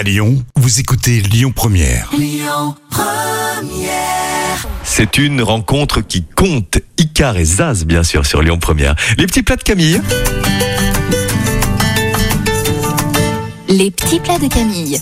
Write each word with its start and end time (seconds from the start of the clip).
À 0.00 0.02
Lyon, 0.02 0.42
vous 0.56 0.80
écoutez 0.80 1.20
Lyon 1.20 1.52
Première. 1.54 2.10
C'est 4.82 5.18
une 5.18 5.42
rencontre 5.42 6.00
qui 6.00 6.24
compte. 6.24 6.78
Icar 6.96 7.36
et 7.36 7.44
Zaz, 7.44 7.84
bien 7.84 8.02
sûr, 8.02 8.24
sur 8.24 8.40
Lyon 8.40 8.58
Première. 8.58 8.94
Les 9.18 9.26
petits 9.26 9.42
plats 9.42 9.56
de 9.56 9.62
Camille. 9.62 10.00
Les 13.68 13.90
petits 13.90 14.20
plats 14.20 14.38
de 14.38 14.48
Camille. 14.48 14.98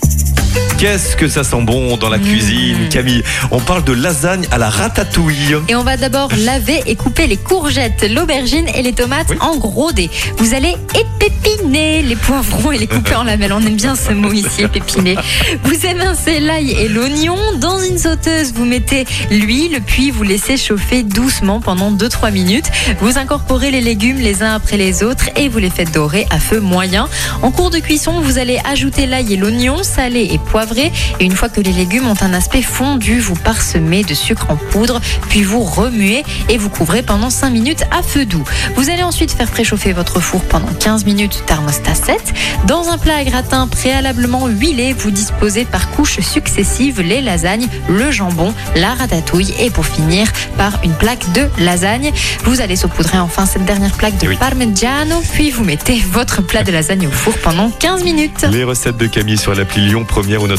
Qu'est-ce 0.79 1.17
que 1.17 1.27
ça 1.27 1.43
sent 1.43 1.61
bon 1.63 1.97
dans 1.97 2.07
la 2.07 2.19
cuisine, 2.19 2.87
Camille 2.89 3.21
On 3.51 3.59
parle 3.59 3.83
de 3.83 3.91
lasagne 3.91 4.45
à 4.49 4.57
la 4.57 4.69
ratatouille. 4.69 5.57
Et 5.67 5.75
on 5.75 5.83
va 5.83 5.97
d'abord 5.97 6.29
laver 6.37 6.81
et 6.85 6.95
couper 6.95 7.27
les 7.27 7.35
courgettes, 7.35 8.07
l'aubergine 8.09 8.65
et 8.73 8.81
les 8.81 8.93
tomates 8.93 9.27
Oui. 9.29 9.35
en 9.41 9.57
gros 9.57 9.91
dés. 9.91 10.09
Vous 10.37 10.53
allez 10.53 10.73
épépiner 10.97 12.01
les 12.01 12.15
poivrons 12.15 12.71
et 12.71 12.77
les 12.77 12.87
couper 12.87 13.13
en 13.15 13.23
lamelles. 13.23 13.51
On 13.51 13.59
aime 13.61 13.75
bien 13.75 13.95
ce 13.95 14.13
mot 14.13 14.31
ici, 14.31 14.63
épépiner. 14.63 15.17
Vous 15.65 15.85
émincez 15.85 16.39
l'ail 16.39 16.71
et 16.71 16.87
l'oignon. 16.87 17.35
Dans 17.59 17.81
une 17.81 17.97
sauteuse, 17.97 18.53
vous 18.53 18.63
mettez 18.65 19.05
l'huile, 19.31 19.81
puis 19.85 20.11
vous 20.11 20.23
laissez 20.23 20.55
chauffer 20.55 21.03
doucement 21.03 21.59
pendant 21.59 21.91
2-3 21.91 22.31
minutes. 22.31 22.71
Vous 23.01 23.17
incorporez 23.17 23.69
les 23.69 23.81
légumes 23.81 24.19
les 24.19 24.43
uns 24.43 24.53
après 24.55 24.77
les 24.77 25.03
autres 25.03 25.29
et 25.35 25.49
vous 25.49 25.59
les 25.59 25.69
faites 25.69 25.91
dorer 25.93 26.25
à 26.29 26.39
feu 26.39 26.61
moyen. 26.61 27.09
En 27.41 27.51
cours 27.51 27.69
de 27.69 27.79
cuisson, 27.79 28.21
vous 28.21 28.37
allez 28.37 28.59
ajouter 28.63 29.07
l'ail 29.07 29.33
et 29.33 29.37
l'oignon, 29.37 29.83
salé 29.83 30.29
et 30.31 30.39
Et 30.77 31.25
une 31.25 31.31
fois 31.35 31.49
que 31.49 31.61
les 31.61 31.71
légumes 31.71 32.07
ont 32.07 32.15
un 32.21 32.33
aspect 32.33 32.61
fondu, 32.61 33.19
vous 33.19 33.35
parsemez 33.35 34.03
de 34.03 34.13
sucre 34.13 34.47
en 34.49 34.55
poudre, 34.55 34.99
puis 35.29 35.41
vous 35.43 35.63
remuez 35.63 36.23
et 36.49 36.57
vous 36.57 36.69
couvrez 36.69 37.01
pendant 37.01 37.29
5 37.29 37.49
minutes 37.49 37.83
à 37.91 38.03
feu 38.03 38.25
doux. 38.25 38.43
Vous 38.75 38.89
allez 38.89 39.03
ensuite 39.03 39.31
faire 39.31 39.49
préchauffer 39.49 39.93
votre 39.93 40.19
four 40.19 40.41
pendant 40.41 40.67
15 40.79 41.05
minutes 41.05 41.43
thermostat 41.45 41.95
7. 41.95 42.33
Dans 42.67 42.89
un 42.89 42.97
plat 42.97 43.15
à 43.15 43.23
gratin 43.23 43.67
préalablement 43.67 44.47
huilé, 44.47 44.93
vous 44.93 45.11
disposez 45.11 45.65
par 45.65 45.89
couches 45.91 46.19
successives 46.19 47.01
les 47.01 47.21
lasagnes, 47.21 47.67
le 47.87 48.11
jambon, 48.11 48.53
la 48.75 48.93
ratatouille 48.93 49.53
et 49.59 49.69
pour 49.69 49.85
finir 49.85 50.27
par 50.57 50.79
une 50.83 50.93
plaque 50.93 51.31
de 51.33 51.47
lasagne. 51.59 52.11
Vous 52.43 52.61
allez 52.61 52.75
saupoudrer 52.75 53.17
enfin 53.19 53.45
cette 53.45 53.65
dernière 53.65 53.93
plaque 53.93 54.17
de 54.17 54.25
Eh 54.25 54.29
oui. 54.29 54.37
parmigiano, 54.37 55.21
puis 55.33 55.51
vous 55.51 55.63
mettez 55.63 56.03
votre 56.11 56.41
plat 56.41 56.63
de 56.63 56.71
lasagne 56.71 57.07
au 57.07 57.11
four 57.11 57.33
pendant 57.37 57.69
15 57.69 58.03
minutes. 58.03 58.45
Les 58.51 58.63
recettes 58.63 58.97
de 58.97 59.07
Camille 59.07 59.37
sur 59.37 59.53
l'appli 59.55 59.81
Lyon 59.87 60.03
Première 60.05 60.41
ou 60.43 60.47
notre 60.47 60.58